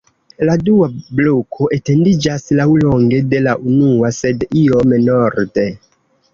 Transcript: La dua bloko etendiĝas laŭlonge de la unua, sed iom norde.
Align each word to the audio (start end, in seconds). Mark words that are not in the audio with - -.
La 0.47 0.53
dua 0.69 0.87
bloko 1.19 1.67
etendiĝas 1.77 2.49
laŭlonge 2.61 3.21
de 3.35 3.45
la 3.51 3.55
unua, 3.75 4.13
sed 4.23 4.49
iom 4.65 4.99
norde. 5.07 5.71